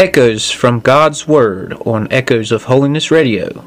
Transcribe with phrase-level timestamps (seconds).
[0.00, 3.64] Echoes from God's Word on Echoes of Holiness Radio.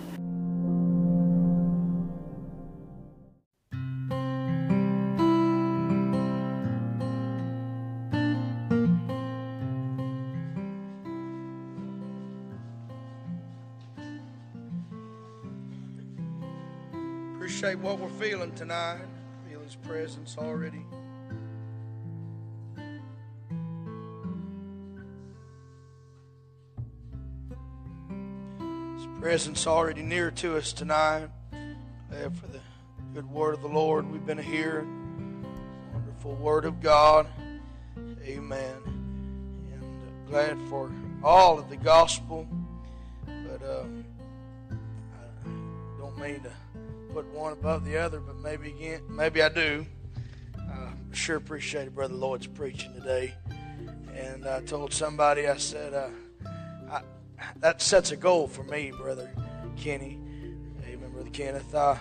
[29.62, 31.28] Presence already near to us tonight.
[32.10, 32.60] Glad for the
[33.14, 35.46] good word of the Lord we've been hearing.
[35.94, 37.28] Wonderful word of God.
[38.26, 38.76] Amen.
[39.72, 40.92] And glad for
[41.24, 42.48] all of the gospel.
[43.28, 43.84] But uh,
[44.72, 46.52] I don't mean to
[47.14, 49.86] put one above the other, but maybe again, maybe I do.
[50.58, 53.36] Uh, sure appreciated Brother Lloyd's preaching today,
[54.16, 56.10] and I told somebody I said uh,
[56.90, 57.02] I,
[57.60, 59.30] that sets a goal for me, Brother
[59.78, 60.20] Kenny.
[60.86, 61.74] Amen, Brother Kenneth.
[61.74, 61.96] Uh,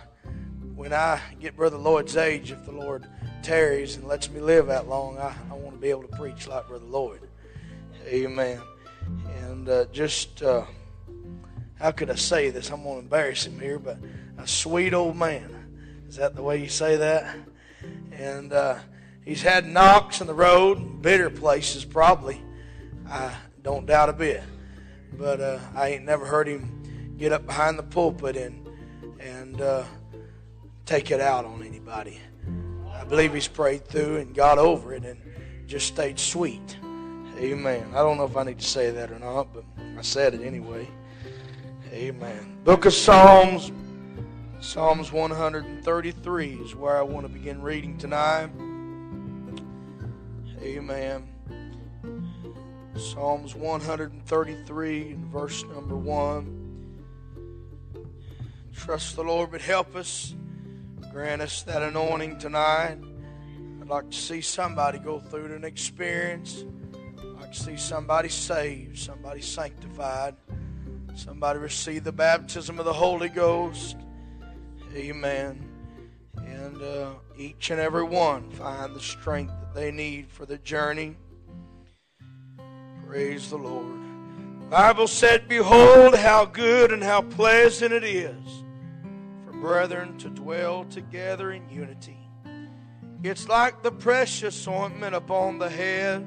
[0.74, 3.06] when I get Brother Lloyd's age, if the Lord
[3.42, 6.48] tarries and lets me live that long, I, I want to be able to preach
[6.48, 7.20] like Brother Lloyd.
[8.06, 8.60] Amen.
[9.40, 10.64] And uh, just uh,
[11.78, 12.70] how could I say this?
[12.70, 13.98] I'm going to embarrass him here, but
[14.38, 15.56] a sweet old man.
[16.08, 17.36] Is that the way you say that?
[18.12, 18.78] And uh,
[19.24, 22.42] he's had knocks in the road, bitter places probably.
[23.08, 24.42] I don't doubt a bit.
[25.12, 26.79] But uh, I ain't never heard him
[27.20, 28.66] get up behind the pulpit and
[29.20, 29.84] and uh,
[30.86, 32.18] take it out on anybody.
[32.94, 35.20] I believe he's prayed through and got over it and
[35.66, 36.78] just stayed sweet.
[37.38, 37.86] Amen.
[37.92, 39.64] I don't know if I need to say that or not, but
[39.98, 40.88] I said it anyway.
[41.92, 42.58] Amen.
[42.64, 43.70] Book of Psalms,
[44.60, 48.50] Psalms 133 is where I want to begin reading tonight.
[50.62, 51.28] Amen.
[52.96, 56.59] Psalms 133 verse number 1.
[58.74, 60.34] Trust the Lord would help us.
[61.12, 62.98] Grant us that anointing tonight.
[63.80, 66.64] I'd like to see somebody go through an experience.
[66.94, 70.36] I'd like to see somebody saved, somebody sanctified,
[71.14, 73.96] somebody receive the baptism of the Holy Ghost.
[74.94, 75.66] Amen.
[76.36, 81.16] And uh, each and every one find the strength that they need for the journey.
[83.06, 83.99] Praise the Lord.
[84.70, 88.62] Bible said, Behold, how good and how pleasant it is
[89.44, 92.16] for brethren to dwell together in unity.
[93.24, 96.24] It's like the precious ointment upon the head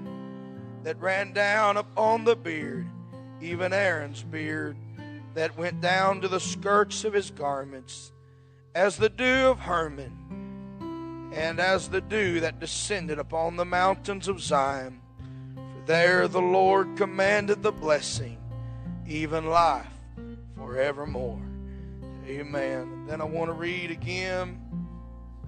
[0.83, 2.85] that ran down upon the beard,
[3.39, 4.75] even Aaron's beard,
[5.35, 8.11] that went down to the skirts of his garments,
[8.75, 14.41] as the dew of Hermon, and as the dew that descended upon the mountains of
[14.41, 14.99] Zion.
[15.85, 18.37] There the Lord commanded the blessing,
[19.05, 19.85] even life
[20.55, 21.41] forevermore.
[22.25, 23.05] Amen.
[23.05, 24.61] Then I want to read again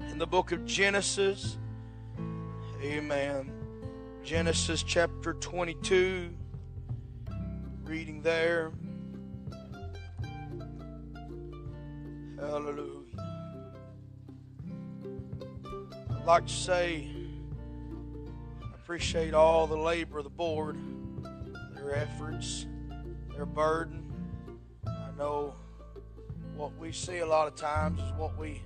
[0.09, 1.57] in the book of Genesis.
[2.81, 3.49] Amen.
[4.25, 6.33] Genesis chapter 22.
[7.85, 8.73] Reading there.
[12.37, 13.05] Hallelujah.
[16.09, 17.07] I'd like to say
[18.85, 20.77] appreciate all the labor of the board,
[21.73, 22.67] their efforts,
[23.35, 24.05] their burden.
[24.85, 25.55] I know
[26.55, 28.61] what we see a lot of times is what we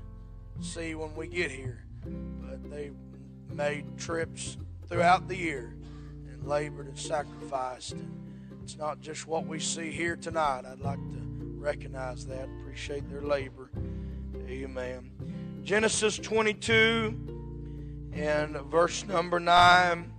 [0.59, 1.85] see when we get here.
[2.03, 2.91] But they
[3.47, 4.57] made trips
[4.89, 5.77] throughout the year
[6.27, 7.93] and labored and sacrificed.
[7.93, 10.65] And it's not just what we see here tonight.
[10.69, 11.21] I'd like to
[11.55, 13.71] recognize that, appreciate their labor.
[14.49, 15.11] Amen.
[15.63, 17.38] Genesis 22
[18.19, 20.11] and verse number 9.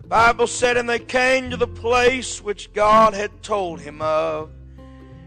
[0.00, 4.50] The Bible said, And they came to the place which God had told him of.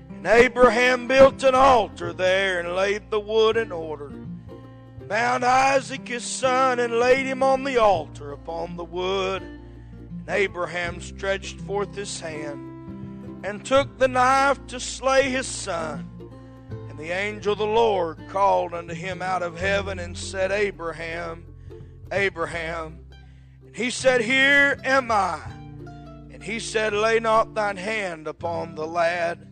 [0.10, 4.12] And Abraham built an altar there and laid the wood in order.
[5.08, 9.42] Bound Isaac his son and laid him on the altar upon the wood.
[9.42, 16.10] And Abraham stretched forth his hand and took the knife to slay his son.
[16.90, 21.46] And the angel of the Lord called unto him out of heaven and said, Abraham,
[22.12, 23.00] Abraham.
[23.66, 25.42] And he said, Here am I.
[26.32, 29.48] And he said, Lay not thine hand upon the lad,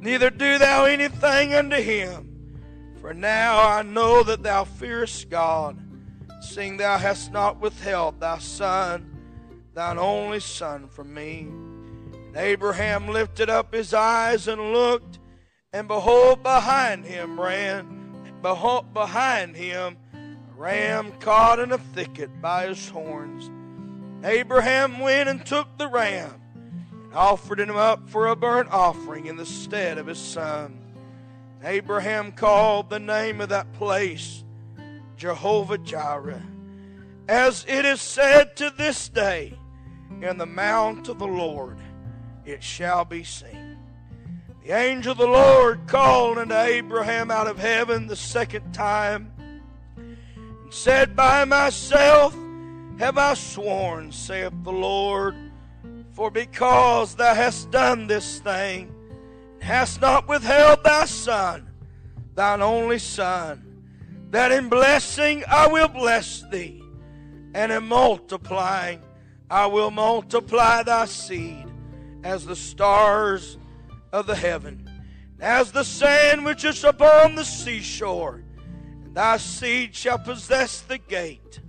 [0.00, 2.30] neither do thou anything unto him.
[3.00, 5.78] For now I know that thou fearest God,
[6.40, 9.10] seeing thou hast not withheld thy son,
[9.74, 11.40] thine only son, from me.
[11.40, 15.18] And Abraham lifted up his eyes and looked,
[15.72, 19.98] and behold, behind him ran, behold, behind him
[20.56, 23.50] ram caught in a thicket by his horns.
[24.24, 26.40] Abraham went and took the ram,
[26.90, 30.78] and offered him up for a burnt offering in the stead of his son.
[31.62, 34.44] Abraham called the name of that place
[35.16, 36.42] Jehovah Jireh.
[37.28, 39.58] As it is said to this day,
[40.20, 41.78] in the mount of the Lord
[42.44, 43.78] it shall be seen.
[44.62, 49.33] The angel of the Lord called unto Abraham out of heaven the second time
[50.74, 52.36] said, By myself
[52.98, 55.36] have I sworn, saith the Lord,
[56.12, 58.92] for because thou hast done this thing,
[59.60, 61.70] hast not withheld thy son,
[62.34, 63.84] thine only son,
[64.30, 66.82] that in blessing I will bless thee,
[67.54, 69.00] and in multiplying
[69.48, 71.66] I will multiply thy seed
[72.24, 73.58] as the stars
[74.12, 74.90] of the heaven,
[75.40, 78.42] as the sand which is upon the seashore.
[79.14, 81.60] Thy seed shall possess the gate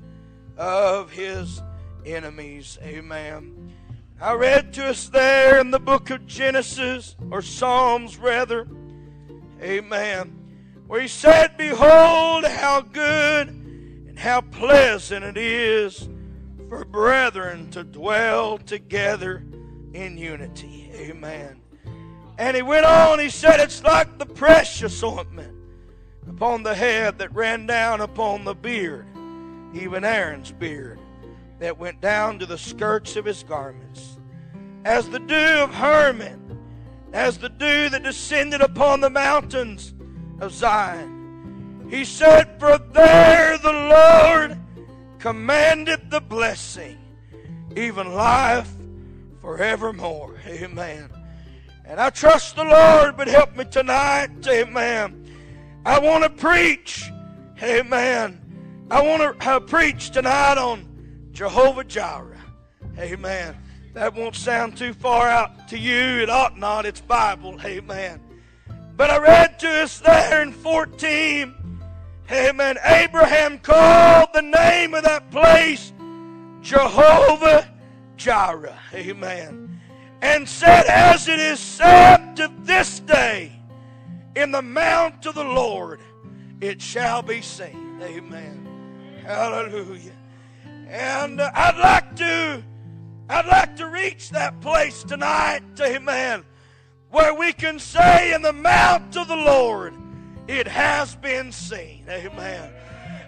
[0.57, 1.61] of his
[2.03, 2.79] enemies.
[2.81, 3.71] Amen.
[4.19, 8.67] I read to us there in the book of Genesis, or Psalms rather.
[9.61, 10.35] Amen.
[10.87, 16.09] Where he said, Behold, how good and how pleasant it is
[16.67, 19.45] for brethren to dwell together
[19.93, 20.89] in unity.
[20.95, 21.61] Amen.
[22.39, 25.55] And he went on, he said, It's like the precious ointment
[26.35, 29.05] upon the head that ran down upon the beard,
[29.73, 30.99] even Aaron's beard,
[31.59, 34.17] that went down to the skirts of his garments.
[34.83, 36.59] As the dew of Hermon,
[37.13, 39.93] as the dew that descended upon the mountains
[40.41, 41.87] of Zion.
[41.89, 44.57] He said, For there the Lord
[45.19, 46.97] commanded the blessing,
[47.77, 48.69] even life
[49.39, 50.35] forevermore.
[50.45, 51.09] Amen.
[51.85, 54.45] And I trust the Lord would help me tonight.
[54.45, 55.24] Amen.
[55.85, 57.09] I want to preach.
[57.61, 58.41] Amen.
[58.91, 62.41] I want to preach tonight on Jehovah Jireh.
[62.97, 63.55] Amen.
[63.93, 66.21] That won't sound too far out to you.
[66.21, 66.85] It ought not.
[66.85, 67.59] It's Bible.
[67.63, 68.19] Amen.
[68.97, 71.65] But I read to us there in 14
[72.31, 72.77] Amen.
[72.83, 75.93] Abraham called the name of that place
[76.61, 77.71] Jehovah
[78.17, 78.79] Jireh.
[78.93, 79.79] Amen.
[80.21, 83.54] And said, As it is said to this day,
[84.35, 85.99] in the mount of the Lord,
[86.61, 87.99] it shall be seen.
[88.01, 89.21] Amen.
[89.23, 90.11] Hallelujah.
[90.87, 92.63] And uh, I'd like to,
[93.29, 95.63] I'd like to reach that place tonight.
[95.79, 96.43] Amen.
[97.09, 99.93] Where we can say, in the mount of the Lord,
[100.47, 102.05] it has been seen.
[102.09, 102.71] Amen.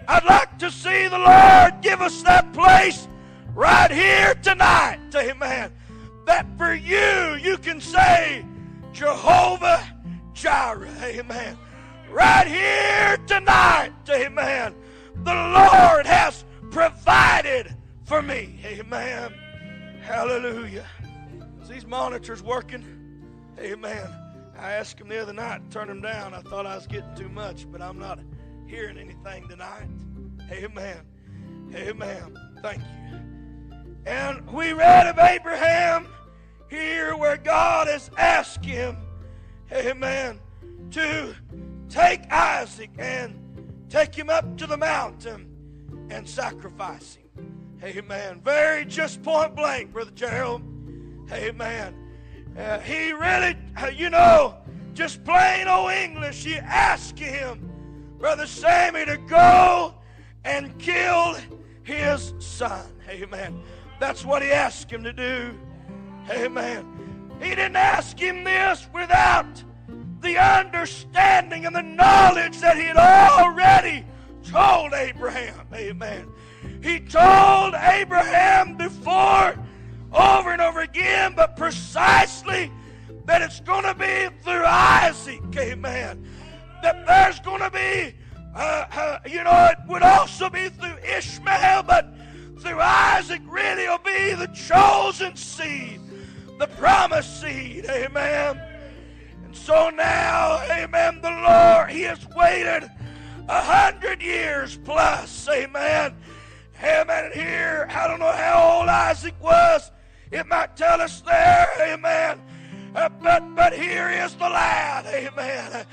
[0.06, 3.08] I'd like to see the Lord give us that place
[3.54, 5.00] right here tonight.
[5.14, 5.72] Amen.
[6.26, 8.44] That for you, you can say,
[8.92, 9.84] Jehovah
[10.38, 10.88] Jireh.
[11.02, 11.58] Amen.
[12.10, 13.92] Right here tonight.
[14.08, 14.74] Amen.
[15.24, 17.74] The Lord has provided
[18.04, 18.60] for me.
[18.64, 19.34] Amen.
[20.00, 20.86] Hallelujah.
[21.60, 22.84] Is these monitors working?
[23.58, 24.06] Amen.
[24.56, 26.34] I asked him the other night turn them down.
[26.34, 28.20] I thought I was getting too much, but I'm not
[28.66, 29.88] hearing anything tonight.
[30.52, 30.98] Amen.
[31.74, 32.36] Amen.
[32.62, 33.18] Thank you.
[34.06, 36.06] And we read of Abraham
[36.70, 38.96] here where God has asked him,
[39.72, 40.40] amen,
[40.90, 41.34] to
[41.88, 43.34] take Isaac and
[43.88, 45.48] take him up to the mountain
[46.10, 47.78] and sacrifice him.
[47.82, 48.40] Amen.
[48.42, 50.62] Very just point blank, Brother Gerald.
[51.32, 51.94] Amen.
[52.58, 54.56] Uh, he really, uh, you know,
[54.94, 57.70] just plain old English, he asked him,
[58.18, 59.94] Brother Sammy, to go
[60.44, 61.36] and kill
[61.84, 62.86] his son.
[63.08, 63.62] Amen.
[64.00, 65.56] That's what he asked him to do.
[66.30, 66.97] Amen.
[67.40, 69.62] He didn't ask him this without
[70.20, 74.04] the understanding and the knowledge that he had already
[74.42, 75.66] told Abraham.
[75.72, 76.28] Amen.
[76.82, 79.56] He told Abraham before
[80.12, 82.72] over and over again, but precisely
[83.26, 86.26] that it's going to be through Isaac, amen.
[86.82, 88.14] That there's going to be,
[88.54, 92.14] uh, uh, you know, it would also be through Ishmael, but
[92.60, 96.00] through Isaac really will be the chosen seed,
[96.58, 98.60] the promised seed, amen.
[99.44, 102.90] And so now, amen, the Lord, He has waited
[103.48, 106.16] a hundred years plus, amen.
[106.82, 107.24] Amen.
[107.24, 109.90] And here, I don't know how old Isaac was.
[110.30, 112.40] It might tell us there, amen.
[112.94, 115.86] Uh, but but here is the lad, amen.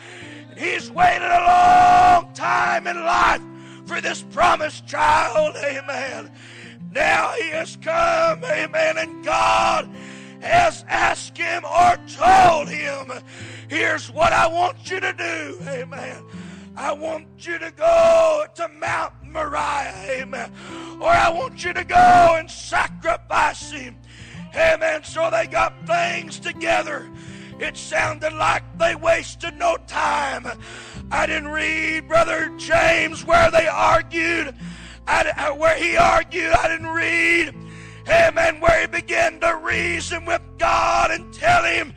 [0.50, 3.41] And He's waited a long time in life
[3.86, 6.31] for this promised child, amen.
[6.91, 9.89] Now he has come, amen, and God
[10.45, 13.11] has asked him or told him,
[13.67, 16.23] here's what I want you to do, amen.
[16.77, 20.51] I want you to go to Mount Moriah, amen.
[21.01, 23.97] Or I want you to go and sacrifice him
[24.55, 25.03] Amen.
[25.03, 27.09] So they got things together.
[27.59, 30.47] It sounded like they wasted no time.
[31.11, 34.55] I didn't read Brother James where they argued,
[35.07, 36.51] I, where he argued.
[36.53, 37.53] I didn't read,
[38.07, 41.93] amen, where he began to reason with God and tell him,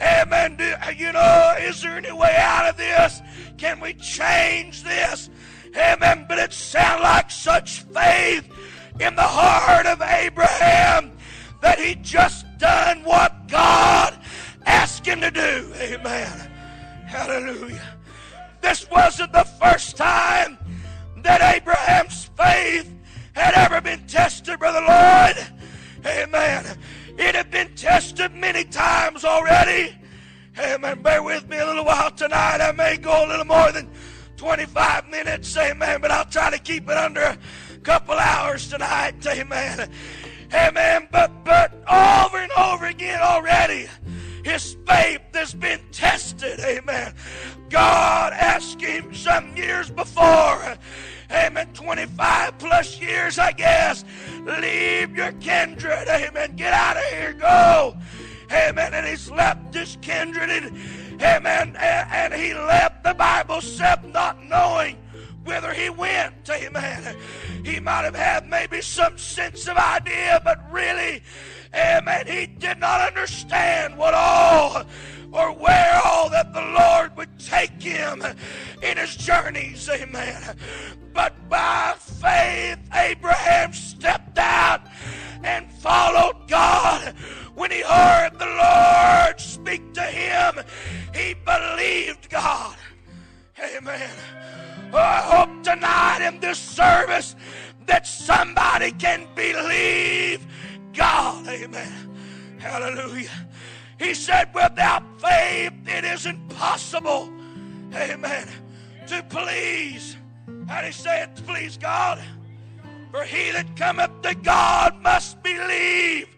[0.00, 3.20] amen, do, you know, is there any way out of this?
[3.58, 5.30] Can we change this?
[5.76, 6.26] Amen.
[6.28, 8.48] But it sounded like such faith
[9.00, 11.12] in the heart of Abraham
[11.60, 14.18] that he just done what God
[14.66, 15.72] asked him to do.
[15.76, 16.50] Amen.
[17.06, 17.96] Hallelujah.
[18.60, 20.58] This wasn't the first time
[21.18, 22.92] that Abraham's faith
[23.34, 25.46] had ever been tested, Brother Lloyd.
[26.06, 26.78] Amen.
[27.18, 29.94] It had been tested many times already.
[30.58, 31.02] Amen.
[31.02, 32.60] Bear with me a little while tonight.
[32.60, 33.90] I may go a little more than
[34.36, 35.56] 25 minutes.
[35.56, 36.00] Amen.
[36.00, 37.38] But I'll try to keep it under a
[37.82, 39.26] couple hours tonight.
[39.26, 39.90] Amen.
[40.52, 41.08] Amen.
[41.10, 43.88] But but over and over again already,
[44.44, 46.60] his faith has been tested.
[46.60, 47.14] Amen.
[47.68, 50.76] God asked him some years before.
[51.30, 51.68] Amen.
[51.72, 54.04] 25 plus years, I guess.
[54.44, 56.08] Leave your kindred.
[56.08, 56.56] Amen.
[56.56, 57.32] Get out of here.
[57.32, 57.96] Go.
[58.52, 58.94] Amen.
[58.94, 60.50] And he's left his kindred.
[60.50, 60.76] And,
[61.22, 61.76] amen.
[61.76, 64.96] And, and he left, the Bible said, not knowing
[65.44, 66.48] whither he went.
[66.50, 67.16] Amen.
[67.64, 71.22] He might have had maybe some sense of idea, but really,
[71.74, 74.84] amen, he did not understand what all
[75.34, 78.22] or where all that the Lord would take him
[78.82, 79.88] in his journeys.
[79.90, 80.56] Amen.
[81.12, 84.82] But by faith, Abraham stepped out
[85.42, 87.14] and followed God.
[87.56, 90.64] When he heard the Lord speak to him,
[91.12, 92.76] he believed God.
[93.76, 94.10] Amen.
[94.92, 97.34] Oh, I hope tonight in this service
[97.86, 100.46] that somebody can believe
[100.92, 101.48] God.
[101.48, 102.56] Amen.
[102.58, 103.30] Hallelujah.
[104.04, 107.32] He said, without faith, it is impossible.
[107.94, 108.46] Amen.
[109.06, 110.18] To please.
[110.68, 111.34] How do you say it?
[111.36, 112.22] To please God.
[113.10, 116.28] For he that cometh to God must believe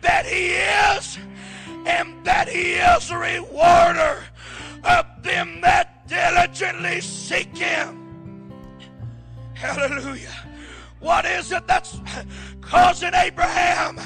[0.00, 1.18] that he is
[1.86, 4.24] and that he is a rewarder
[4.84, 8.50] of them that diligently seek him.
[9.52, 10.32] Hallelujah.
[11.00, 12.00] What is it that's
[12.62, 14.00] causing Abraham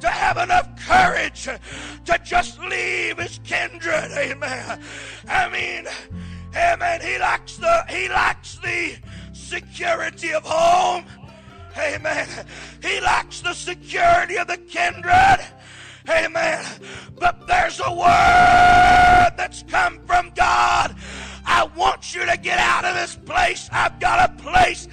[0.00, 4.10] to have enough courage to just leave his kindred?
[4.12, 4.80] Amen.
[5.28, 5.86] I mean,
[6.56, 7.00] amen.
[7.00, 8.96] He lacks the he lacks the
[9.32, 11.04] security of home.
[11.78, 12.28] Amen.
[12.82, 15.46] He lacks the security of the kindred.
[16.08, 16.64] Amen.
[17.18, 20.94] But there's a word that's come from God.
[21.44, 23.68] I want you to get out of this place.
[23.72, 24.88] I've got a place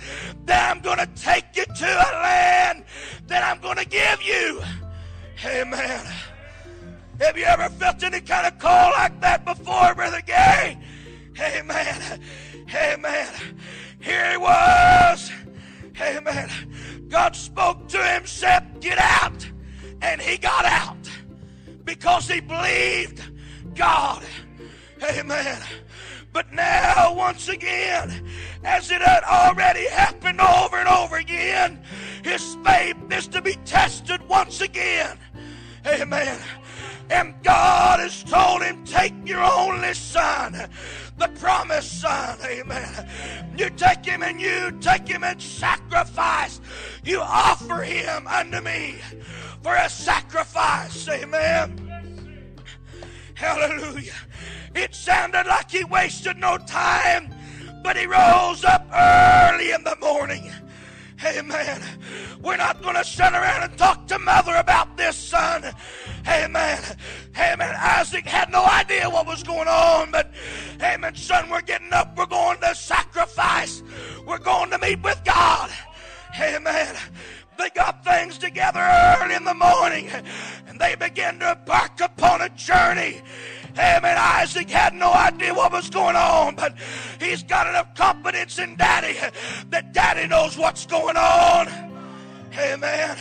[0.46, 2.84] that I'm going to take you to a land
[3.28, 4.62] that I'm going to give you.
[5.46, 6.06] Amen.
[7.20, 10.78] Have you ever felt any kind of call like that before, Brother Gary?
[11.40, 12.22] Amen.
[12.74, 13.28] Amen.
[14.00, 15.32] Here he was.
[16.00, 16.50] Amen.
[17.10, 19.48] God spoke to him, said, Get out.
[20.02, 21.10] And he got out
[21.84, 23.22] because he believed
[23.76, 24.24] God.
[25.04, 25.62] Amen.
[26.32, 28.28] But now, once again,
[28.64, 31.84] as it had already happened over and over again,
[32.24, 35.18] his faith is to be tested once again.
[35.86, 36.40] Amen.
[37.10, 40.54] And God has told him, Take your only son,
[41.18, 42.38] the promised son.
[42.44, 43.10] Amen.
[43.58, 46.62] You take him and you take him and sacrifice.
[47.04, 48.96] You offer him unto me
[49.62, 51.08] for a sacrifice.
[51.10, 52.60] Amen.
[53.36, 54.14] Hallelujah.
[54.76, 57.34] It sounded like he wasted no time,
[57.84, 60.52] but he rose up early in the morning.
[61.26, 61.82] Amen.
[62.42, 65.74] We're not going to sit around and talk to mother about this, son.
[66.28, 66.82] Amen.
[67.38, 67.76] Amen.
[67.80, 70.32] Isaac had no idea what was going on, but
[70.82, 72.18] amen, son, we're getting up.
[72.18, 73.84] We're going to sacrifice.
[74.26, 75.72] We're going to meet with God.
[76.40, 76.96] Amen.
[77.58, 80.10] They got things together early in the morning
[80.68, 83.22] and they began to embark upon a journey.
[83.78, 84.18] Amen.
[84.20, 86.76] Isaac had no idea what was going on, but
[87.20, 89.18] he's got enough confidence in daddy
[89.70, 91.68] that daddy knows what's going on.
[92.58, 93.18] Amen.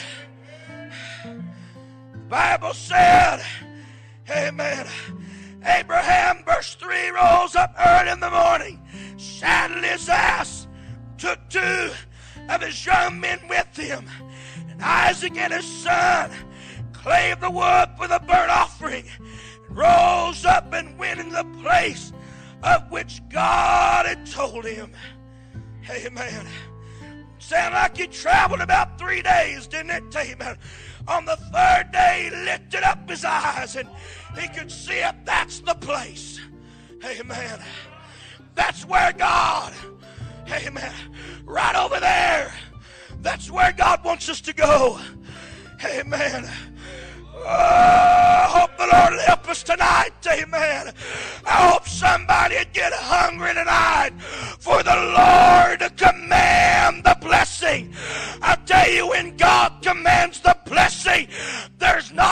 [2.28, 3.42] Bible said,
[4.30, 4.86] Amen.
[5.64, 8.80] Abraham, verse 3, rose up early in the morning,
[9.16, 10.66] saddled his ass,
[11.18, 11.90] took two
[12.48, 14.06] of his young men with him,
[14.68, 16.30] and Isaac and his son
[16.92, 19.04] clave the wood for the burnt offering
[19.74, 22.12] rose up and went in the place
[22.62, 24.92] of which God had told him.
[25.90, 26.46] Amen.
[27.38, 30.16] Sound like he traveled about three days, didn't it?
[30.16, 30.56] Amen.
[31.08, 33.88] On the third day, he lifted up his eyes and
[34.38, 35.14] he could see it.
[35.24, 36.40] That's the place.
[37.04, 37.60] Amen.
[38.54, 39.72] That's where God,
[40.48, 40.92] amen,
[41.44, 42.54] right over there.
[43.20, 45.00] That's where God wants us to go.
[45.84, 46.48] Amen.
[47.46, 50.10] I hope the Lord will help us tonight.
[50.26, 50.92] Amen.
[51.44, 54.12] I hope somebody would get hungry tonight
[54.58, 57.94] for the Lord to command the blessing.
[58.40, 61.28] I tell you, when God commands the blessing,
[61.78, 62.31] there's not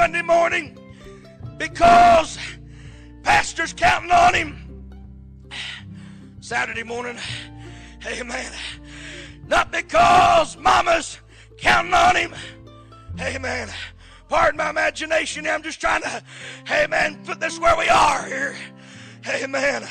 [0.00, 0.78] Sunday morning
[1.58, 2.38] because
[3.22, 4.90] pastor's counting on him.
[6.40, 7.18] Saturday morning,
[8.06, 8.50] amen.
[9.46, 11.18] Not because mama's
[11.58, 12.34] counting on him,
[13.20, 13.68] amen.
[14.30, 16.22] Pardon my imagination, I'm just trying to,
[16.72, 18.56] amen, put this where we are here,
[19.28, 19.86] amen.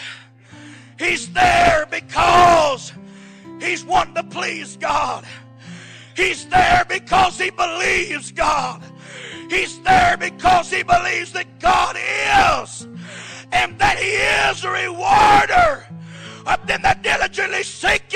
[0.97, 2.93] He's there because
[3.61, 5.23] he's wanting to please God.
[6.15, 8.83] He's there because he believes God.
[9.49, 12.87] He's there because he believes that God is
[13.51, 14.11] and that he
[14.49, 15.87] is a rewarder
[16.45, 18.08] of them that diligently seek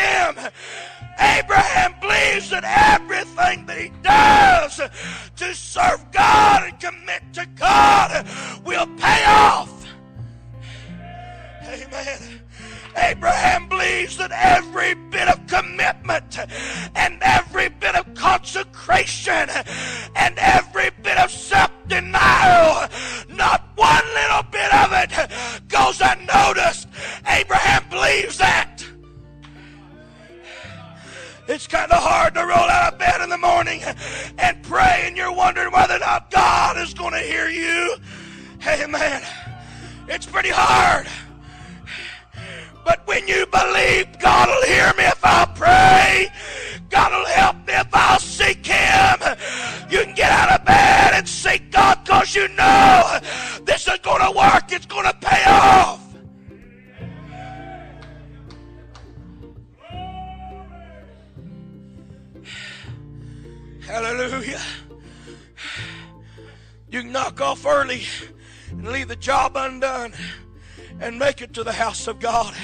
[71.53, 72.55] to the house of God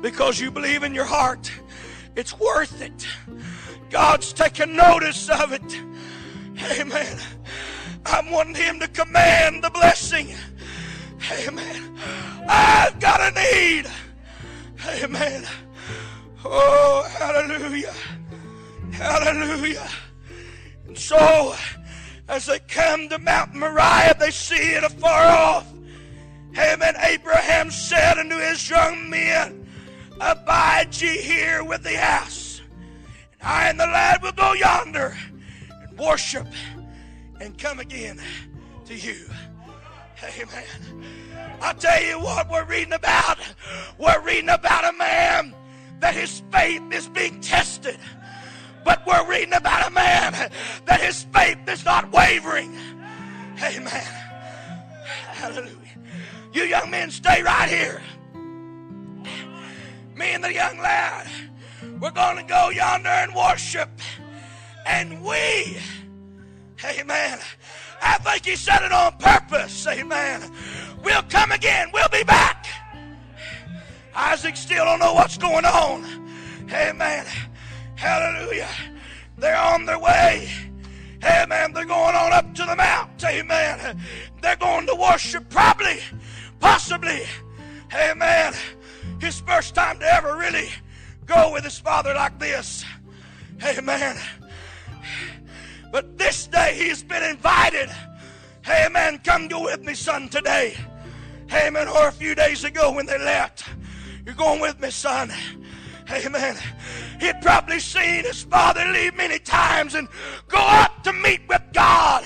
[0.00, 1.50] because you believe in your heart
[2.14, 3.06] it's worth it.
[3.90, 5.82] God's taking notice of it.
[6.78, 7.18] Amen.
[8.04, 10.34] I'm wanting Him to command the blessing.
[11.46, 11.98] Amen.
[12.46, 13.86] I've got a need.
[14.86, 15.46] Amen.
[16.44, 17.94] Oh, hallelujah.
[18.92, 19.88] Hallelujah.
[20.86, 21.54] And so,
[22.28, 25.71] as they come to Mount Moriah, they see it afar off.
[26.56, 26.94] Amen.
[27.00, 29.66] Abraham said unto his young men,
[30.20, 32.60] Abide ye here with the ass,
[33.40, 35.16] and I and the lad will go yonder
[35.70, 36.46] and worship
[37.40, 38.20] and come again
[38.86, 39.26] to you.
[40.22, 40.64] Amen.
[41.60, 43.38] I tell you what we're reading about.
[43.98, 45.54] We're reading about a man
[46.00, 47.98] that his faith is being tested.
[48.84, 50.32] But we're reading about a man
[50.86, 52.76] that his faith is not wavering.
[53.62, 54.06] Amen.
[55.28, 55.81] Hallelujah.
[56.52, 58.02] You young men, stay right here.
[60.14, 61.26] Me and the young lad,
[61.98, 63.88] we're going to go yonder and worship.
[64.86, 65.78] And we,
[66.84, 67.38] amen.
[68.02, 70.52] I think he said it on purpose, amen.
[71.02, 72.66] We'll come again, we'll be back.
[74.14, 76.04] Isaac still don't know what's going on.
[76.70, 77.26] Amen.
[77.94, 78.68] Hallelujah.
[79.38, 80.50] They're on their way.
[81.24, 81.72] Amen.
[81.72, 83.24] They're going on up to the mount.
[83.24, 84.00] Amen.
[84.42, 86.00] They're going to worship probably
[86.62, 87.24] possibly,
[87.92, 88.54] amen,
[89.20, 90.70] his first time to ever really
[91.26, 92.84] go with his father like this.
[93.64, 94.16] Amen.
[95.90, 97.90] But this day he's been invited.
[98.66, 99.20] Amen.
[99.24, 100.76] Come go with me, son, today.
[101.52, 101.88] Amen.
[101.88, 103.64] Or a few days ago when they left.
[104.24, 105.32] You're going with me, son.
[106.10, 106.56] Amen.
[107.20, 110.08] He'd probably seen his father leave many times and
[110.48, 112.24] go up to meet with God.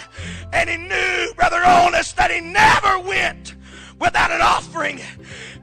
[0.52, 3.55] And he knew, Brother Honest, that he never went
[3.98, 5.00] without an offering.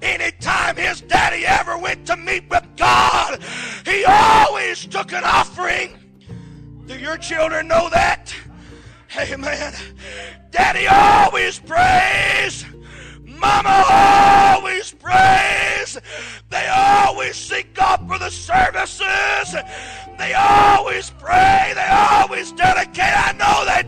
[0.02, 3.42] Anytime his daddy ever went to meet with God,
[3.86, 5.98] he always took an offering.
[6.86, 8.34] Do your children know that?
[9.18, 9.74] Amen.
[10.52, 12.66] Daddy always prays.
[13.24, 15.98] Mama always prays.
[16.50, 19.56] They always seek God for the services.
[20.18, 21.74] They always pray.
[21.76, 23.00] They always dedicate.
[23.00, 23.84] I know they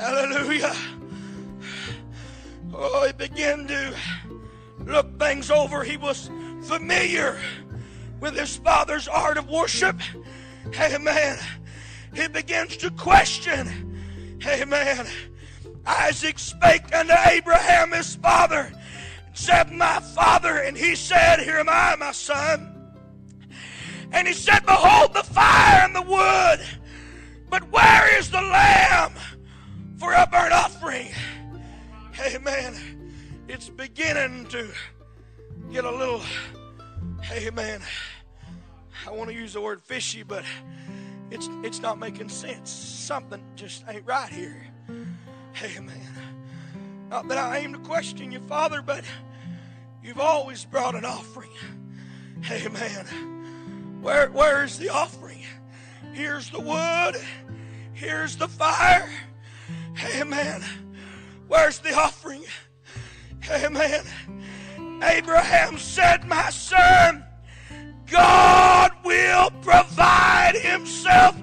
[0.00, 0.74] Hallelujah.
[2.72, 3.94] Oh, he began to
[4.86, 5.84] look things over.
[5.84, 6.30] He was
[6.62, 7.38] familiar
[8.18, 10.00] with his father's art of worship.
[10.80, 11.38] Amen.
[12.14, 14.38] He begins to question.
[14.46, 15.06] Amen.
[15.84, 18.72] Isaac spake unto Abraham his father,
[19.34, 20.62] said, My father.
[20.62, 22.94] And he said, Here am I, my son.
[24.12, 26.66] And he said, Behold the fire and the wood,
[27.50, 29.12] but where is the lamb
[30.00, 31.08] for a burnt offering?
[32.26, 32.74] Amen.
[33.48, 34.72] It's beginning to
[35.70, 36.22] get a little,
[37.30, 37.82] amen.
[39.06, 40.42] I want to use the word fishy, but
[41.30, 42.70] it's it's not making sense.
[42.70, 44.66] Something just ain't right here.
[45.62, 46.08] Amen.
[47.10, 49.04] Not that I aim to question you, Father, but
[50.02, 51.50] you've always brought an offering.
[52.50, 53.98] Amen.
[54.00, 55.44] Where where's the offering?
[56.12, 57.16] Here's the wood.
[57.92, 59.10] Here's the fire.
[60.16, 60.62] Amen.
[61.48, 62.44] Where's the offering?
[63.50, 64.04] Amen.
[65.02, 67.24] Abraham said, My son,
[68.10, 71.36] God will provide himself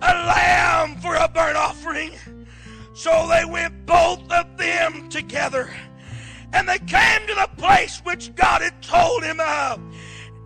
[0.00, 2.12] a lamb for a burnt offering.
[2.94, 5.70] So they went both of them together.
[6.52, 9.80] And they came to the place which God had told him of.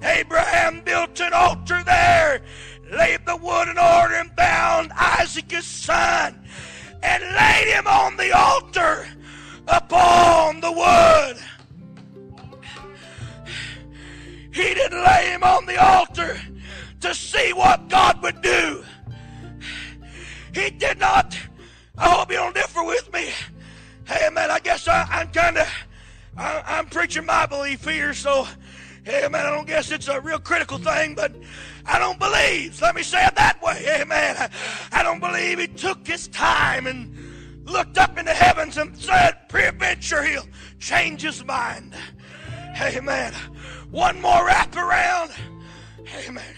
[0.03, 2.43] Abraham built an altar there,
[2.91, 6.47] laid the wood in order, and bound Isaac his son,
[7.03, 9.07] and laid him on the altar
[9.69, 11.37] upon the wood.
[14.53, 16.41] He didn't lay him on the altar
[17.01, 18.85] to see what God would do.
[20.55, 21.39] He did not.
[21.99, 23.31] I hope you don't differ with me.
[24.07, 25.69] Hey, man, I guess I, am kind of,
[26.37, 28.47] I'm preaching my belief here, so,
[29.05, 31.35] hey, man, I don't guess it's a real critical thing, but
[31.87, 32.81] I don't believe.
[32.81, 34.01] let me say it that way.
[34.01, 34.51] amen.
[34.93, 37.17] I, don't believe he took his time and
[37.65, 40.47] looked up into heavens and said, peradventure he'll
[40.79, 41.95] change his mind.
[42.81, 43.33] Amen.
[43.91, 45.31] One more wrap around.
[46.27, 46.55] Amen.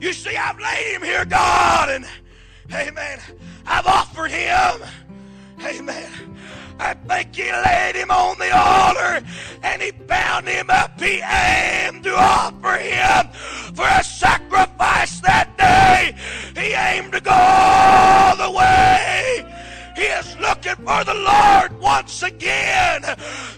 [0.00, 2.06] You see, I've laid him here, God, and
[2.72, 3.20] Amen.
[3.64, 4.80] I've offered him.
[5.64, 6.36] Amen.
[6.78, 9.26] I think he laid him on the altar
[9.62, 11.00] and he bound him up.
[11.00, 13.28] He aimed to offer him
[13.74, 16.14] for a sacrifice that day.
[16.60, 19.44] He aimed to go all the way.
[19.96, 23.02] He is looking for the Lord once again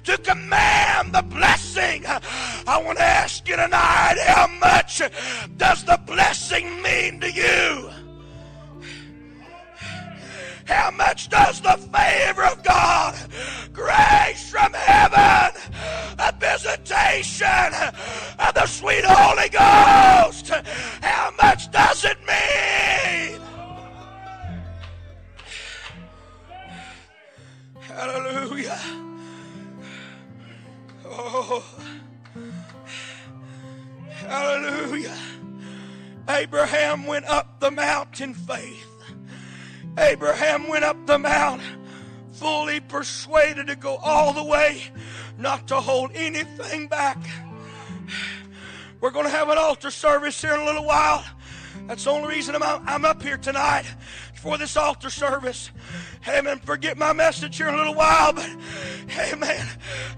[0.05, 2.05] to command the blessing.
[2.07, 5.03] I want to ask you tonight how much
[5.57, 7.91] does the blessing mean to you?
[10.69, 13.15] How much does the favor of God,
[13.73, 15.59] grace from heaven,
[16.19, 17.73] a visitation
[18.39, 20.51] of the sweet Holy Ghost,
[21.01, 23.41] how much does it mean?
[27.81, 28.79] Hallelujah.
[31.07, 31.65] Oh.
[34.11, 35.17] Hallelujah.
[36.29, 38.88] Abraham went up the mountain faith.
[39.99, 41.61] Abraham went up the mount
[42.33, 44.85] fully persuaded to go all the way,
[45.37, 47.19] not to hold anything back.
[49.01, 51.25] We're going to have an altar service here in a little while.
[51.87, 53.85] That's the only reason I'm, I'm up here tonight
[54.35, 55.71] for this altar service.
[56.29, 56.59] Amen.
[56.61, 58.49] Forget my message here in a little while, but
[59.19, 59.67] amen.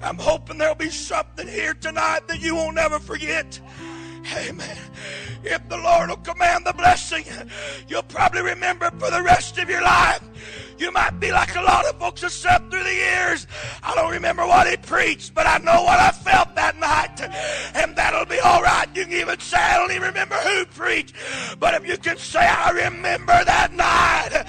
[0.03, 3.61] I'm hoping there'll be something here tonight that you won't never forget.
[4.37, 4.79] Amen.
[5.43, 7.25] If the Lord will command the blessing,
[7.89, 10.23] you'll probably remember for the rest of your life.
[10.79, 13.47] You might be like a lot of folks that sat through the years.
[13.83, 17.21] I don't remember what he preached, but I know what I felt that night.
[17.75, 18.87] And that'll be all right.
[18.95, 21.15] You can even say, I don't even remember who preached.
[21.59, 24.45] But if you can say, I remember that night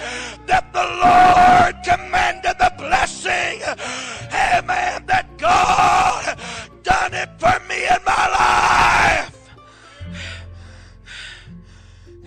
[0.47, 3.61] that the Lord commanded the blessing.
[4.31, 5.05] Amen.
[5.07, 6.39] That God
[6.83, 9.30] done it for me in my life.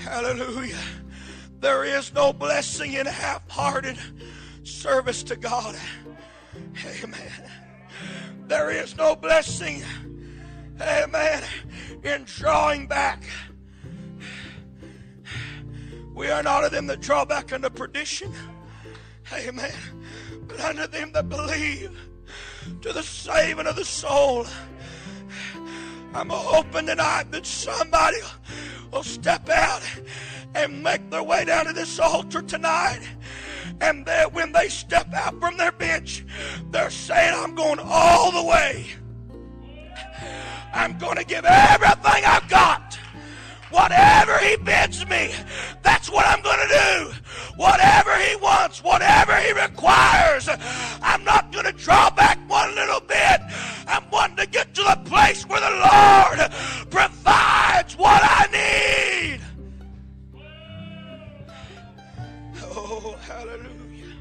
[0.04, 0.78] Hallelujah.
[1.60, 3.98] There is no blessing in half hearted
[4.62, 5.76] service to God.
[7.02, 7.50] Amen.
[8.46, 9.82] There is no blessing
[10.80, 11.42] Amen.
[12.02, 13.24] In drawing back.
[16.14, 18.32] We are not of them that draw back unto perdition.
[19.32, 19.72] Amen.
[20.46, 21.98] But unto them that believe
[22.82, 24.46] to the saving of the soul.
[26.12, 28.18] I'm hoping tonight that somebody
[28.94, 29.82] will step out
[30.54, 33.00] and make their way down to this altar tonight.
[33.80, 36.24] And that when they step out from their bench,
[36.70, 38.86] they're saying, I'm going all the way.
[40.72, 42.94] I'm going to give everything I've got.
[43.70, 45.32] Whatever he bids me,
[45.82, 47.12] that's what I'm going to do.
[47.56, 50.48] Whatever he wants, whatever he requires,
[51.02, 53.40] I'm not going to draw back one little bit.
[53.88, 57.13] I'm wanting to get to the place where the Lord provides
[57.96, 59.40] what I need.
[62.62, 64.14] Oh, hallelujah.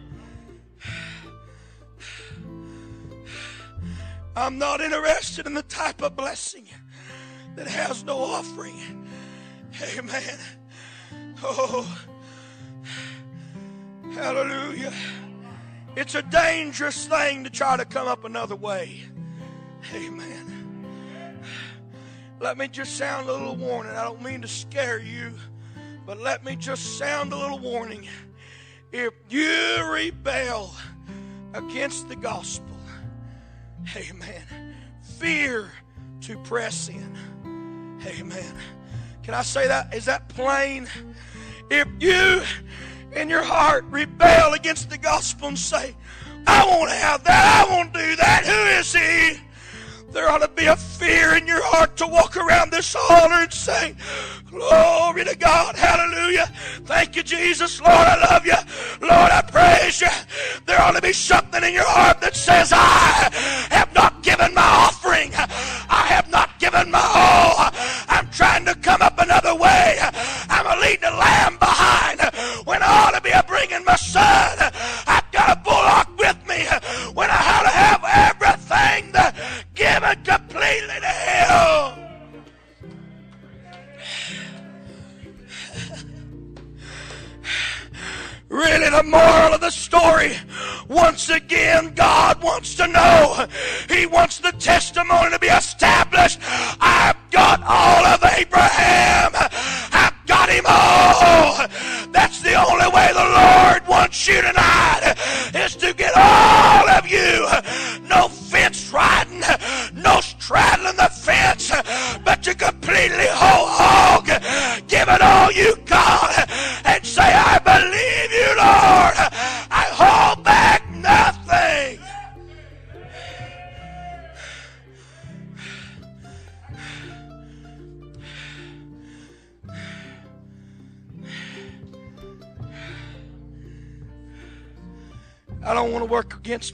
[4.35, 6.65] I'm not interested in the type of blessing
[7.55, 9.07] that has no offering.
[9.97, 10.39] Amen.
[11.43, 12.05] Oh,
[14.13, 14.93] hallelujah.
[15.95, 19.01] It's a dangerous thing to try to come up another way.
[19.93, 20.52] Amen.
[22.43, 23.93] Let me just sound a little warning.
[23.93, 25.33] I don't mean to scare you,
[26.05, 28.07] but let me just sound a little warning.
[28.91, 30.75] If you rebel
[31.55, 32.77] against the gospel,
[33.95, 35.71] amen, fear
[36.21, 37.17] to press in,
[38.05, 38.53] amen
[39.23, 39.93] can I say that?
[39.93, 40.87] Is that plain?
[41.71, 42.43] If you
[43.13, 45.95] in your heart rebel against the gospel and say,
[46.45, 49.41] I won't have that, I won't do that, who is he?
[50.13, 53.51] There ought to be a fear in your heart to walk around this altar and
[53.51, 53.95] say,
[54.47, 56.45] Glory to God, hallelujah.
[56.85, 57.81] Thank you, Jesus.
[57.81, 58.53] Lord, I love you.
[59.01, 60.09] Lord, I praise you.
[60.67, 63.32] There ought to be something in your heart that says, I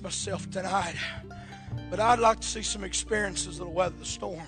[0.09, 0.95] myself tonight,
[1.91, 4.47] but I'd like to see some experiences that'll weather the storm.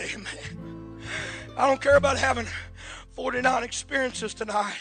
[0.00, 1.02] Amen.
[1.54, 2.46] I don't care about having
[3.12, 4.78] 49 experiences tonight.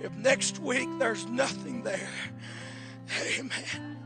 [0.00, 2.08] If next week there's nothing there,
[3.36, 3.98] amen.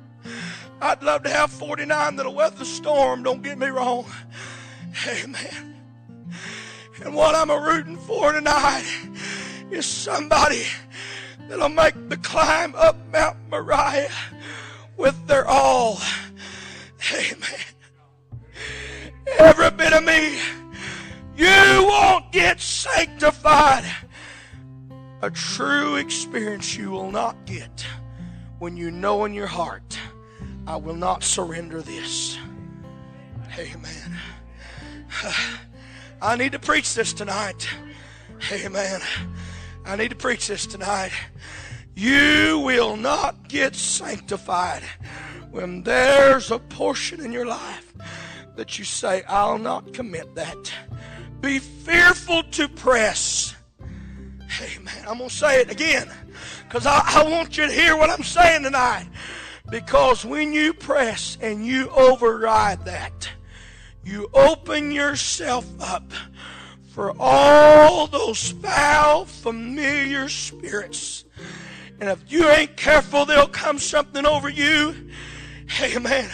[0.83, 4.11] I'd love to have 49 that'll weather the storm, don't get me wrong.
[5.07, 5.77] Amen.
[7.05, 8.91] And what I'm rooting for tonight
[9.71, 10.65] is somebody
[11.49, 14.11] that'll make the climb up Mount Moriah
[15.01, 15.99] with their all.
[17.13, 17.61] Amen.
[19.39, 20.39] Every bit of me,
[21.37, 23.85] you won't get sanctified.
[25.23, 27.87] A true experience you will not get
[28.59, 29.99] when you know in your heart,
[30.67, 32.39] I will not surrender this.
[33.59, 34.19] Amen.
[36.23, 37.67] I need to preach this tonight.
[38.53, 39.01] Amen.
[39.87, 41.13] I need to preach this tonight.
[42.01, 44.83] You will not get sanctified
[45.51, 47.93] when there's a portion in your life
[48.57, 50.73] that you say, I'll not commit that.
[51.43, 53.55] Be fearful to press.
[54.63, 55.05] Amen.
[55.07, 56.11] I'm going to say it again
[56.67, 59.07] because I, I want you to hear what I'm saying tonight.
[59.69, 63.29] Because when you press and you override that,
[64.05, 66.11] you open yourself up
[66.89, 71.27] for all those foul, familiar spirits.
[72.01, 74.95] And if you ain't careful, there'll come something over you,
[75.83, 76.31] amen,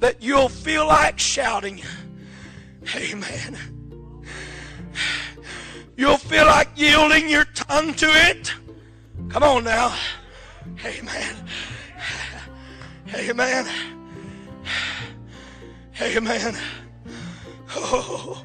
[0.00, 1.80] that you'll feel like shouting,
[2.94, 3.58] amen.
[5.96, 8.52] You'll feel like yielding your tongue to it.
[9.30, 9.96] Come on now,
[10.84, 11.48] amen.
[13.14, 13.66] Amen.
[16.02, 16.56] Amen.
[17.74, 18.44] Oh,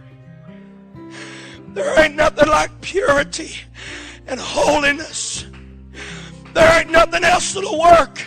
[1.74, 3.56] there ain't nothing like purity
[4.28, 5.46] and holiness.
[6.54, 8.22] There ain't nothing else that'll work.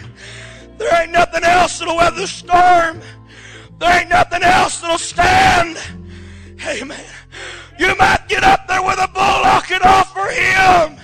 [0.79, 3.01] There ain't nothing else that'll weather the storm.
[3.79, 5.79] There ain't nothing else that'll stand.
[6.67, 7.05] Amen.
[7.79, 10.99] You might get up there with a bullock and offer him.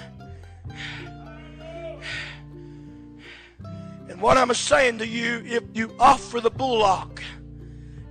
[4.09, 7.23] And what I'm saying to you, if you offer the bullock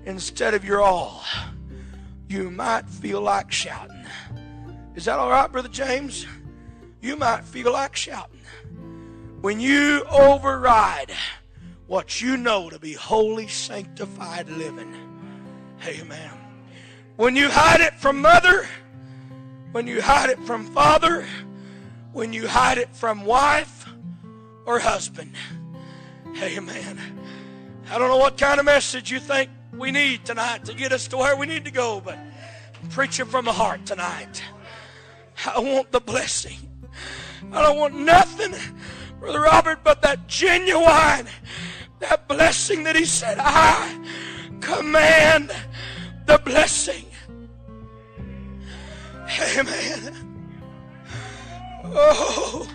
[0.06, 1.24] instead of your all,
[2.28, 4.06] you might feel like shouting.
[4.96, 6.26] Is that all right, Brother James?
[7.02, 8.39] You might feel like shouting.
[9.42, 11.12] When you override
[11.88, 14.94] what you know to be holy, sanctified living.
[15.86, 16.32] Amen.
[17.16, 18.68] When you hide it from mother,
[19.72, 21.26] when you hide it from father,
[22.12, 23.86] when you hide it from wife
[24.66, 25.34] or husband.
[26.42, 27.00] Amen.
[27.90, 31.08] I don't know what kind of message you think we need tonight to get us
[31.08, 32.18] to where we need to go, but
[32.82, 34.44] I'm preaching from the heart tonight.
[35.46, 36.58] I want the blessing.
[37.54, 38.54] I don't want nothing,
[39.20, 41.28] Brother Robert, but that genuine,
[42.00, 44.00] that blessing that he said, I
[44.62, 45.52] command
[46.26, 47.06] the blessing.
[49.58, 50.16] Amen.
[51.84, 52.68] Oh,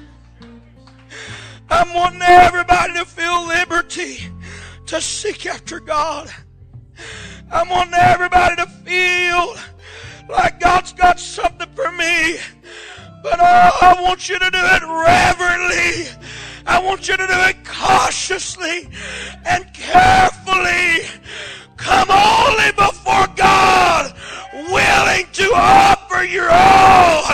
[1.70, 4.18] I'm wanting everybody to feel liberty
[4.86, 6.30] to seek after God.
[7.50, 9.56] I'm wanting everybody to feel
[10.28, 12.36] like God's got something for me.
[13.24, 16.12] But oh, I want you to do it reverently.
[16.66, 18.90] I want you to do it cautiously
[19.46, 21.08] and carefully.
[21.78, 24.14] Come only before God,
[24.52, 27.24] willing to offer your all.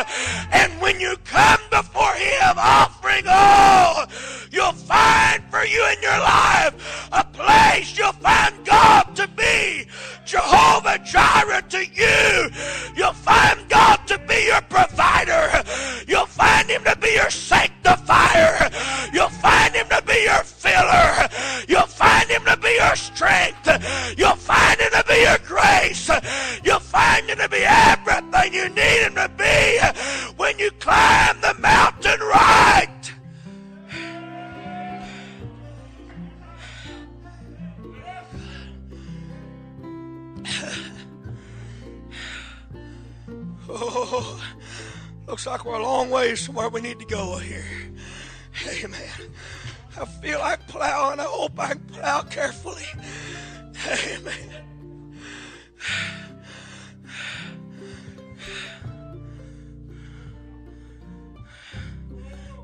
[0.52, 4.06] And when you come before Him offering all,
[4.52, 9.88] you'll find for you in your life a place you'll find God to be
[10.24, 12.50] Jehovah Jireh to you.
[12.94, 13.99] You'll find God
[14.46, 15.64] your provider.
[16.06, 18.70] You'll find Him to be your sanctifier.
[19.12, 21.28] You'll find Him to be your filler.
[21.68, 23.68] You'll find Him to be your strength.
[24.16, 26.10] You'll find Him to be your grace.
[26.64, 29.78] You'll find Him to be everything you need Him to be
[30.36, 32.86] when you climb the mountain right.
[43.72, 44.42] Oh,
[45.28, 47.64] looks like we're a long ways from where we need to go here.
[48.68, 49.30] Amen.
[49.98, 51.20] I feel like plowing.
[51.20, 52.86] I hope I can plow carefully.
[53.86, 54.50] Amen.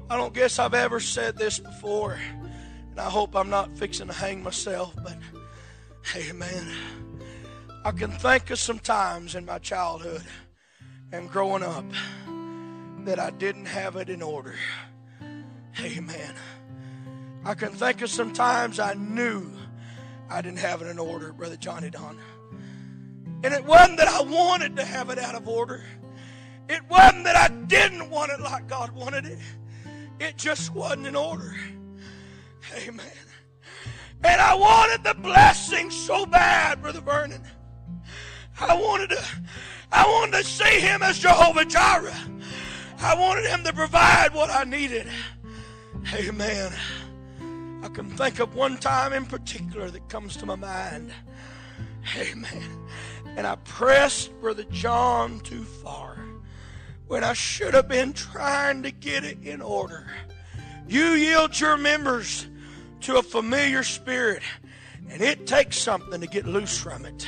[0.09, 2.19] I don't guess I've ever said this before,
[2.91, 5.17] and I hope I'm not fixing to hang myself, but
[6.05, 6.67] hey, amen.
[7.85, 10.23] I can think of some times in my childhood
[11.13, 11.85] and growing up
[13.05, 14.55] that I didn't have it in order.
[15.81, 16.35] Amen.
[17.45, 19.51] I can think of some times I knew
[20.29, 22.19] I didn't have it in order, Brother Johnny Don.
[23.45, 25.85] And it wasn't that I wanted to have it out of order.
[26.69, 29.39] It wasn't that I didn't want it like God wanted it.
[30.19, 31.55] It just wasn't in order.
[32.77, 33.07] Amen.
[34.25, 37.45] And I wanted the blessing so bad, Brother Vernon.
[38.59, 39.23] I wanted to,
[39.93, 42.15] I wanted to see him as Jehovah Jireh.
[42.99, 45.07] I wanted him to provide what I needed.
[46.15, 46.73] Amen.
[47.83, 51.13] I can think of one time in particular that comes to my mind.
[52.17, 52.63] Amen.
[53.37, 56.19] And I pressed Brother John too far
[57.07, 60.07] when I should have been trying to get it in order.
[60.89, 62.47] You yield your members
[63.03, 64.43] to a familiar spirit,
[65.09, 67.27] and it takes something to get loose from it.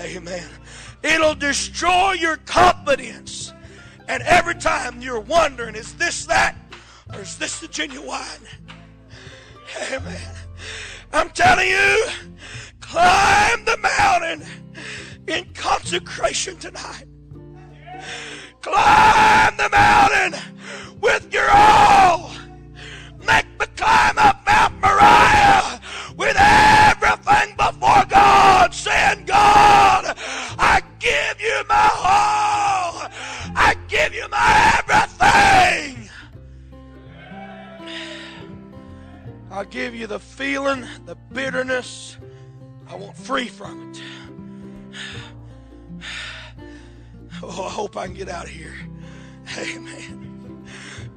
[0.00, 0.48] Amen.
[1.02, 3.52] It'll destroy your confidence.
[4.08, 6.56] And every time you're wondering, is this that?
[7.12, 8.20] Or is this the genuine?
[9.92, 10.34] Amen.
[11.12, 12.06] I'm telling you,
[12.80, 14.44] climb the mountain
[15.26, 17.06] in consecration tonight.
[18.60, 20.40] Climb the mountain
[21.00, 22.32] with your all.
[23.26, 25.80] Make the climb up Mount Moriah
[26.16, 30.16] with everything before God, saying, God,
[30.58, 33.08] I give my all.
[33.56, 36.10] I give you my everything.
[39.50, 42.16] I give you the feeling, the bitterness.
[42.88, 44.02] I want free from it.
[47.42, 48.74] Oh, I hope I can get out of here.
[49.58, 50.64] Amen.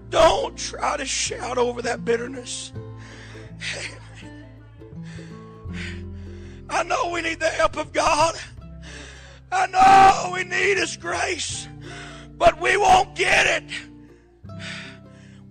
[0.10, 2.74] Don't try to shout over that bitterness.
[3.76, 4.46] Amen.
[6.70, 8.36] I know we need the help of God.
[9.52, 11.68] I know we need His grace,
[12.38, 13.72] but we won't get it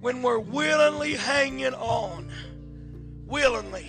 [0.01, 2.31] when we're willingly hanging on.
[3.27, 3.89] Willingly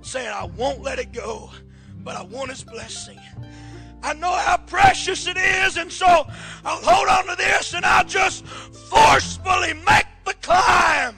[0.00, 1.50] saying, I won't let it go,
[1.98, 3.18] but I want His blessing.
[4.02, 6.06] I know how precious it is, and so
[6.64, 11.16] I'll hold on to this and I'll just forcefully make the climb.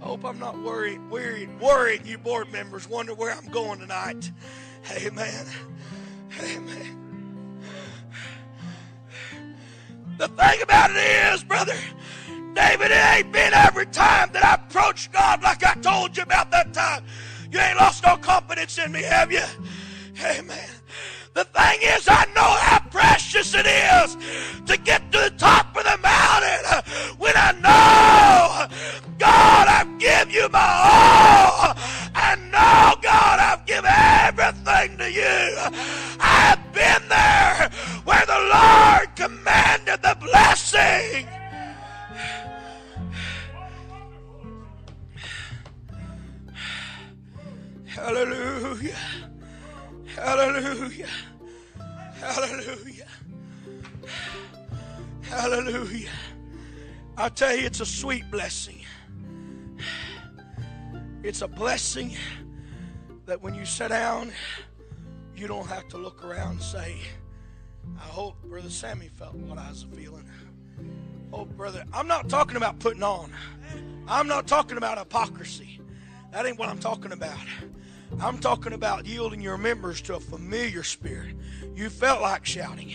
[0.00, 2.06] I hope I'm not worried, worried, worried.
[2.06, 4.30] You board members wonder where I'm going tonight.
[4.92, 5.46] Amen.
[6.44, 7.04] Amen.
[10.18, 11.74] The thing about it is, brother,
[12.54, 16.50] David, it ain't been every time that I approached God like I told you about
[16.52, 17.04] that time.
[17.50, 19.42] You ain't lost no confidence in me, have you?
[20.22, 20.70] Amen.
[21.34, 24.16] The thing is, I know how precious it is
[24.66, 28.76] to get to the top of the mountain when I know,
[29.18, 31.74] God, I've given you my all.
[32.14, 36.03] I know, God, I've given everything to you.
[37.14, 37.70] There
[38.04, 41.28] where the Lord commanded the blessing.
[47.86, 48.98] Hallelujah.
[50.16, 51.08] Hallelujah.
[52.20, 53.06] Hallelujah.
[55.22, 56.10] Hallelujah.
[57.16, 58.80] I tell you, it's a sweet blessing.
[61.22, 62.16] It's a blessing
[63.26, 64.32] that when you sit down,
[65.36, 66.96] you don't have to look around and say,
[67.98, 70.28] I hope Brother Sammy felt what I was feeling.
[71.32, 73.32] Oh, brother, I'm not talking about putting on.
[74.06, 75.80] I'm not talking about hypocrisy.
[76.32, 77.38] That ain't what I'm talking about.
[78.20, 81.34] I'm talking about yielding your members to a familiar spirit.
[81.74, 82.94] You felt like shouting,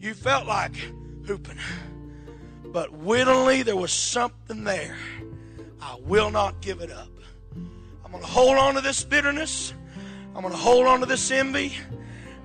[0.00, 0.74] you felt like
[1.26, 1.58] hooping,
[2.64, 4.96] but willingly there was something there.
[5.82, 7.08] I will not give it up.
[8.04, 9.74] I'm going to hold on to this bitterness.
[10.34, 11.76] I'm going to hold on to this envy.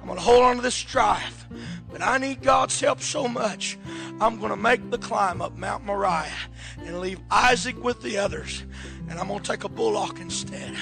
[0.01, 1.45] I'm going to hold on to this strife.
[1.91, 3.77] But I need God's help so much.
[4.19, 6.31] I'm going to make the climb up Mount Moriah
[6.79, 8.63] and leave Isaac with the others.
[9.09, 10.75] And I'm going to take a bullock instead.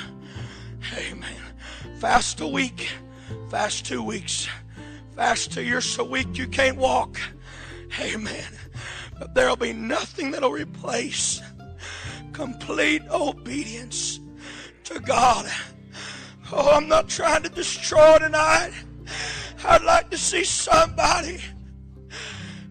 [0.98, 1.42] Amen.
[2.00, 2.90] Fast a week,
[3.50, 4.48] fast two weeks,
[5.16, 7.20] fast till you're so weak you can't walk.
[8.00, 8.52] Amen.
[9.20, 11.42] But there'll be nothing that'll replace
[12.34, 14.20] complete obedience
[14.84, 15.50] to God.
[16.56, 18.72] Oh, I'm not trying to destroy tonight.
[19.66, 21.40] I'd like to see somebody.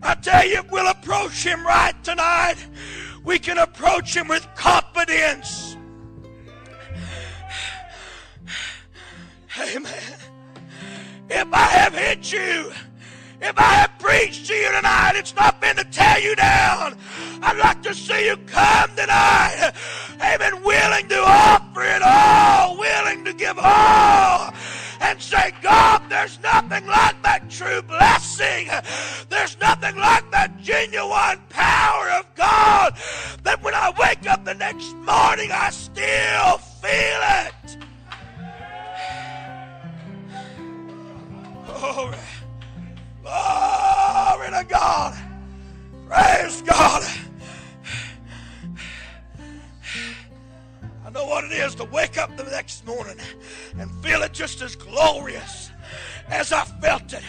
[0.01, 2.65] I tell you, if we'll approach Him right tonight,
[3.25, 5.77] we can approach Him with confidence.
[9.59, 10.19] Amen.
[11.29, 12.73] If I have hit you,
[13.43, 16.97] if I have preached to you tonight, it's not been to tear you down.
[17.43, 19.73] I'd like to see you come tonight.
[20.21, 20.63] Amen.
[20.63, 24.55] Willing to offer it all, willing to give all,
[25.01, 28.69] and say, God, there's nothing like that true blessing.
[29.29, 32.95] There's nothing like that genuine power of God
[33.43, 37.77] that when I wake up the next morning, I still feel it.
[41.67, 42.17] Glory.
[42.17, 42.52] Glory
[52.63, 53.17] next morning
[53.81, 55.73] and feel it just as glorious
[56.29, 57.25] as I felt it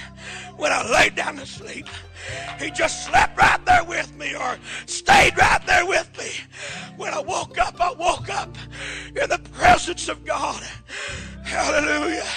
[0.58, 1.88] when I laid down to sleep.
[2.60, 6.30] He just slept right there with me or stayed right there with me.
[6.98, 8.56] When I woke up, I woke up
[9.08, 10.62] in the presence of God.
[11.44, 12.30] Hallelujah.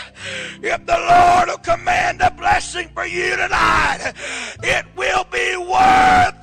[0.62, 4.14] If the Lord will command a blessing for you tonight,
[4.62, 6.36] it will be worth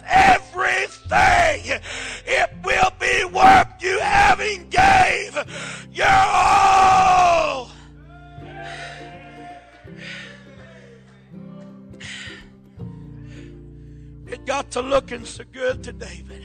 [14.54, 16.44] got to looking so good to David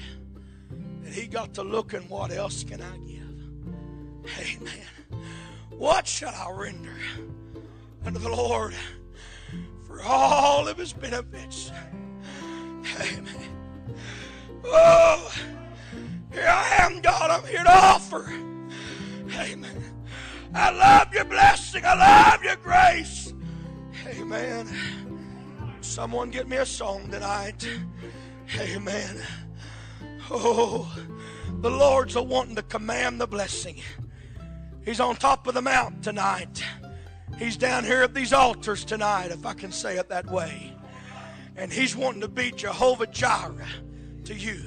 [1.03, 4.33] that he got to looking, what else can I give?
[4.39, 4.87] Amen.
[5.69, 6.97] What shall I render
[8.07, 8.73] unto the Lord
[9.87, 11.71] for all of his benefits?
[12.99, 13.51] Amen.
[14.65, 15.31] Oh,
[16.33, 17.31] here I am, God.
[17.31, 18.25] I'm here to offer.
[19.39, 19.85] Amen.
[20.55, 21.85] I love your blessing.
[21.85, 23.35] I love your grace.
[24.07, 25.08] Amen.
[25.89, 27.67] Someone get me a song tonight.
[28.61, 29.23] Amen.
[30.31, 30.95] Oh,
[31.61, 33.81] the Lord's a wanting to command the blessing.
[34.85, 36.63] He's on top of the mount tonight.
[37.39, 40.77] He's down here at these altars tonight, if I can say it that way.
[41.57, 43.67] And he's wanting to be Jehovah Jireh
[44.25, 44.61] to you.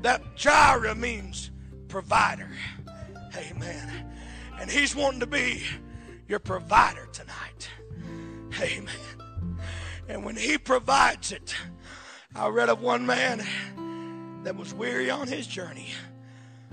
[0.00, 1.50] That Jireh means
[1.88, 2.50] provider.
[3.36, 4.10] Amen.
[4.58, 5.62] And he's wanting to be
[6.28, 7.68] your provider tonight.
[8.58, 9.19] Amen.
[10.10, 11.54] And when He provides it,
[12.34, 13.46] I read of one man
[14.42, 15.88] that was weary on his journey,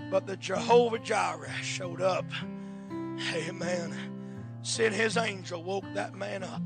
[0.09, 2.25] but the Jehovah Jireh showed up.
[2.91, 3.95] Amen.
[4.63, 6.63] Sent his angel, woke that man up,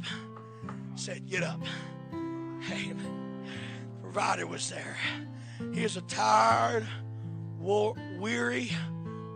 [0.96, 1.62] said, Get up.
[2.14, 3.46] Amen.
[4.02, 4.98] Provider was there.
[5.74, 6.86] He is a tired,
[7.60, 8.72] war- weary,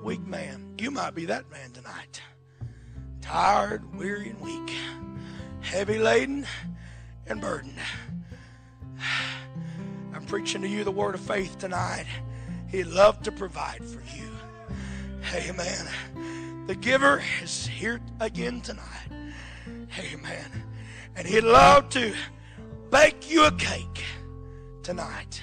[0.03, 0.73] weak man.
[0.77, 2.21] You might be that man tonight.
[3.21, 4.73] Tired, weary, and weak.
[5.61, 6.45] Heavy laden
[7.27, 7.73] and burden.
[10.13, 12.05] I'm preaching to you the word of faith tonight.
[12.69, 14.29] He loved to provide for you.
[15.33, 16.65] Amen.
[16.67, 19.09] The giver is here again tonight.
[19.99, 20.63] Amen.
[21.15, 22.13] And he'd love to
[22.91, 24.03] bake you a cake
[24.83, 25.41] tonight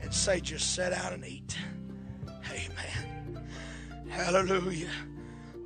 [0.00, 1.56] and say, just sit down and eat.
[2.50, 3.46] Amen.
[4.08, 4.90] Hallelujah.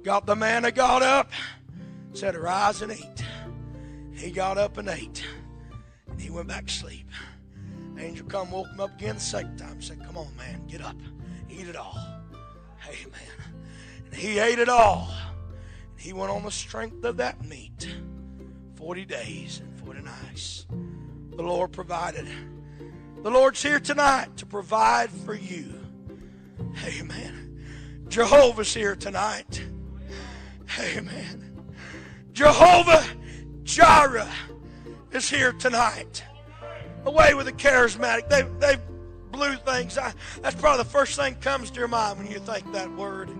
[0.02, 1.32] Got the man that got up,
[2.12, 3.24] said, Arise and eat.
[4.14, 5.24] He got up and ate.
[6.08, 7.08] And he went back to sleep.
[7.98, 9.80] Angel come, woke him up again the second time.
[9.80, 10.96] Said, Come on, man, get up.
[11.50, 11.98] Eat it all.
[12.88, 13.54] Amen.
[14.06, 15.12] And he ate it all.
[15.92, 17.94] And he went on the strength of that meat
[18.76, 20.66] 40 days and 40 nights.
[21.36, 22.28] The Lord provided.
[23.22, 25.80] The Lord's here tonight to provide for you.
[26.84, 28.04] Amen.
[28.08, 29.64] Jehovah's here tonight.
[30.78, 31.64] Amen.
[32.32, 33.04] Jehovah
[33.64, 34.30] Jireh
[35.12, 36.22] is here tonight.
[37.06, 38.28] Away with the charismatic.
[38.28, 38.80] They they
[39.30, 39.98] blew things.
[39.98, 40.12] I,
[40.42, 43.30] that's probably the first thing comes to your mind when you think that word,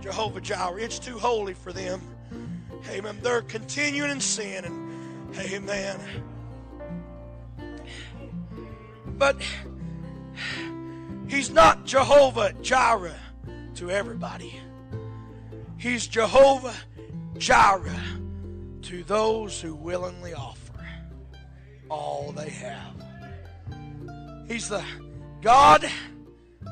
[0.00, 0.80] Jehovah Jireh.
[0.80, 2.02] It's too holy for them.
[2.88, 3.18] Amen.
[3.22, 6.00] They're continuing in sin, and Amen.
[9.16, 9.36] But
[11.28, 13.18] he's not Jehovah Jireh
[13.76, 14.60] to everybody.
[15.76, 16.74] He's Jehovah
[17.36, 18.17] Jireh
[18.82, 20.86] to those who willingly offer
[21.88, 22.94] all they have.
[24.46, 24.84] He's the
[25.40, 25.88] God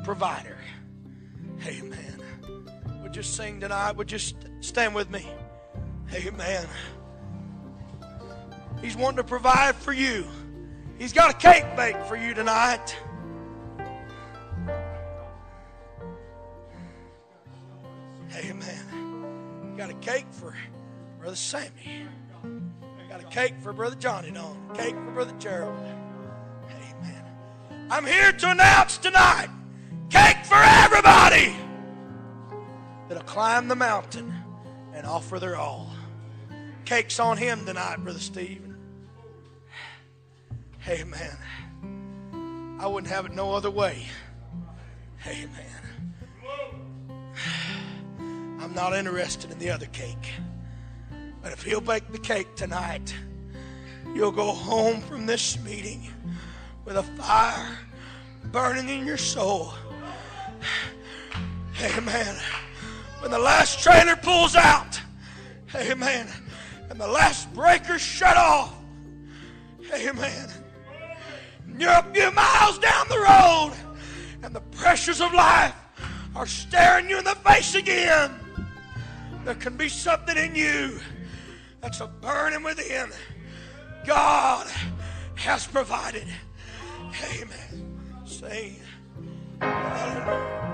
[0.04, 0.56] provider.
[1.66, 2.22] Amen.
[3.02, 3.92] Would you sing tonight?
[3.96, 4.18] Would you
[4.60, 5.26] stand with me?
[6.12, 6.66] Amen.
[8.80, 10.26] He's wanting to provide for you.
[10.98, 12.96] He's got a cake baked for you tonight.
[18.34, 19.74] Amen.
[19.76, 20.54] Got a cake for
[21.26, 22.06] Brother Sammy.
[22.44, 24.56] I Got a cake for Brother Johnny Don.
[24.76, 25.76] Cake for Brother Gerald.
[26.70, 27.24] Amen.
[27.90, 29.48] I'm here to announce tonight
[30.08, 31.52] cake for everybody
[33.08, 34.32] that'll climb the mountain
[34.94, 35.90] and offer their all.
[36.84, 38.62] Cake's on him tonight, Brother Steve.
[40.86, 41.36] Amen.
[42.78, 44.06] I wouldn't have it no other way.
[45.26, 45.82] Amen.
[48.60, 50.34] I'm not interested in the other cake.
[51.46, 53.14] But if he'll bake the cake tonight,
[54.12, 56.12] you'll go home from this meeting
[56.84, 57.78] with a fire
[58.46, 59.72] burning in your soul.
[61.80, 62.34] Amen.
[63.20, 65.00] When the last trailer pulls out,
[65.72, 66.26] amen,
[66.90, 68.74] and the last breaker shut off,
[69.94, 70.50] amen
[71.78, 73.72] you're a few miles down the road,
[74.42, 75.76] and the pressures of life
[76.34, 78.34] are staring you in the face again.
[79.44, 80.98] There can be something in you
[81.86, 83.12] that's a burning within.
[84.04, 84.66] God
[85.36, 86.26] has provided.
[87.38, 88.24] Amen.
[88.24, 88.80] Sing.
[89.60, 90.65] Hallelujah.